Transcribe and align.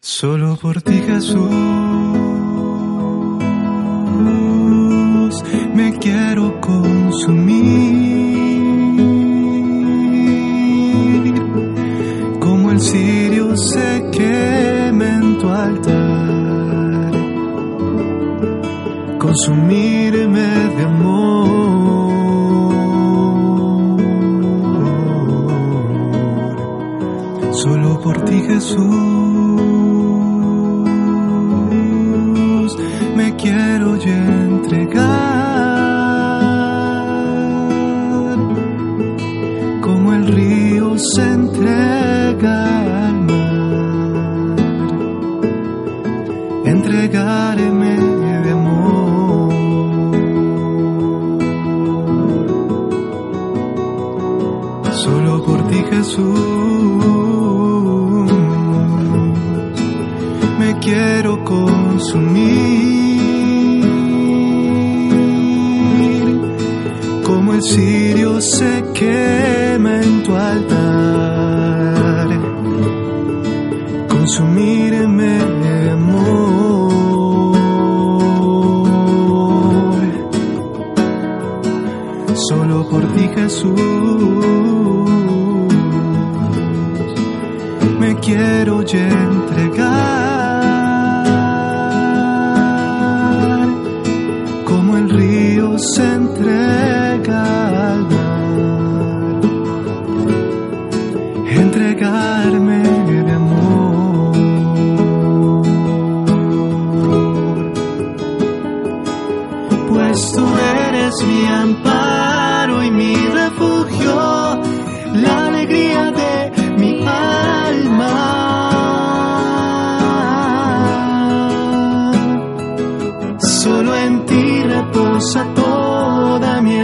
Solo 0.00 0.56
por 0.56 0.80
ti 0.80 1.02
Jesús 1.04 1.50
me 5.74 5.98
quiero 5.98 6.60
consumir. 6.60 8.14
Como 12.38 12.70
el 12.70 12.80
cirio 12.80 13.56
se 13.56 14.08
quema 14.12 15.16
en 15.16 15.38
tu 15.40 15.48
altar. 15.48 17.12
Consumirme 19.18 20.40
de 20.76 20.84
amor. 20.84 21.48
Solo 27.50 28.00
por 28.00 28.24
ti 28.24 28.40
Jesús 28.42 29.77
me 33.18 33.34
quiero 33.34 33.96
yo 33.96 34.12
entregar. 34.12 35.08
Como 39.82 40.14
el 40.14 40.26
río 40.28 40.96
se 40.96 41.22
entrega 41.22 42.97
me 60.58 60.78
quiero 60.78 61.44
consumir. 61.44 63.18
Como 67.24 67.54
el 67.54 67.62
cirio 67.62 68.40
se 68.40 68.84
quema 68.94 70.02
en 70.02 70.22
tu 70.22 70.34
altar. 70.34 72.28
Consumirme 74.08 75.38
de 75.62 75.90
amor. 75.90 76.48
Solo 82.48 82.88
por 82.88 83.02
ti 83.12 83.28
Jesús 83.34 83.78
me 88.00 88.14
quiero 88.20 88.80
entregar 88.80 90.17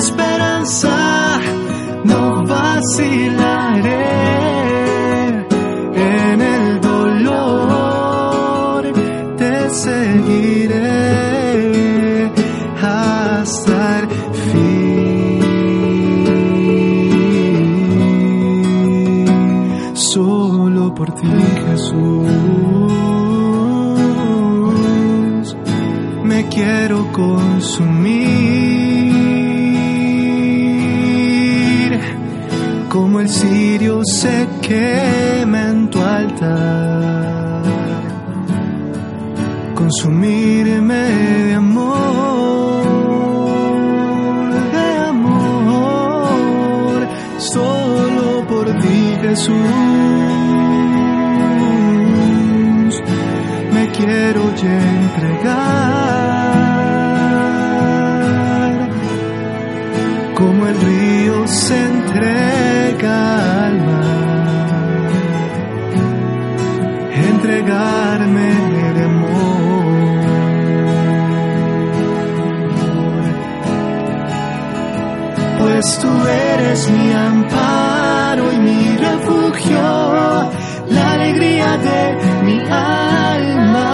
esperanza, 0.00 1.40
no 2.04 2.44
vacilaré 2.46 4.06
en 5.94 6.40
el 6.40 6.80
dolor, 6.80 7.32
te 9.36 9.70
seguiré 9.70 11.02
hasta 12.80 13.98
el 13.98 14.08
fin. 14.48 15.40
Solo 19.94 20.94
por 20.94 21.08
ti, 21.12 21.28
Jesús, 21.66 22.32
me 26.24 26.48
quiero 26.48 27.12
consumir 27.12 28.99
como 32.90 33.20
el 33.20 33.28
cirio 33.28 34.00
se 34.04 34.48
quema 34.60 35.68
en 35.68 35.88
tu 35.90 36.02
altar 36.02 37.62
consumirme 39.74 41.04
de 41.46 41.54
amor, 41.54 42.82
de 44.72 44.98
amor, 45.08 47.08
solo 47.38 48.44
por 48.46 48.66
ti 48.80 49.16
Jesús. 49.22 49.54
Me 53.72 53.88
quiero 53.96 54.42
ya 54.62 54.76
entregar 55.00 55.70
como 60.34 60.66
el 60.66 60.76
río 60.80 61.46
se 61.46 61.86
entrega 61.86 62.59
Pues 75.60 75.98
tú 75.98 76.08
eres 76.26 76.90
mi 76.90 77.12
amparo 77.12 78.50
y 78.52 78.56
mi 78.56 78.96
refugio, 78.96 80.50
la 80.88 81.12
alegría 81.12 81.76
de 81.76 82.16
mi 82.44 82.60
alma. 82.60 83.90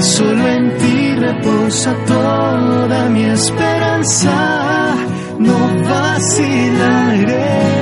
Solo 0.00 0.48
en 0.48 0.76
ti 0.78 1.14
reposa 1.14 1.94
toda 2.06 3.08
mi 3.08 3.24
esperanza, 3.24 4.94
no 5.38 5.58
vacilaré 5.88 7.81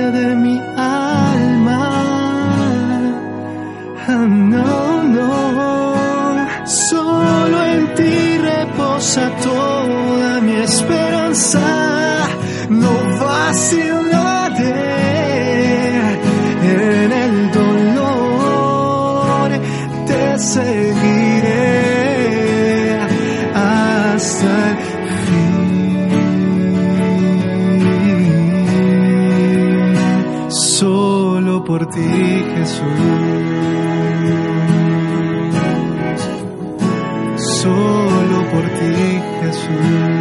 de 0.00 0.34
mi 0.36 0.60
alma. 0.76 1.80
Ah, 4.06 4.26
No, 4.26 5.02
no, 5.02 6.46
solo 6.66 7.64
en 7.64 7.94
ti 7.94 8.38
reposa 8.38 9.30
toda 9.42 10.40
mi 10.40 10.56
esperanza. 10.56 11.60
No 12.68 12.92
vacilaré 13.20 14.23
Jesús, 32.54 33.00
solo 37.62 38.38
por 38.50 38.64
ti 38.78 38.94
Jesús. 39.42 40.14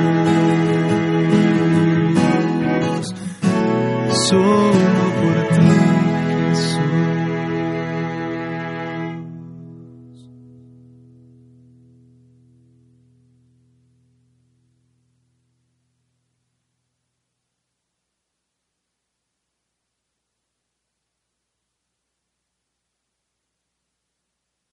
Solo 4.30 4.73